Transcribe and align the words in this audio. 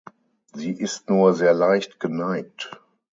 Sie 0.53 0.71
ist 0.71 1.11
nur 1.11 1.35
sehr 1.35 1.53
leicht 1.53 1.99
geneigt. 1.99 2.71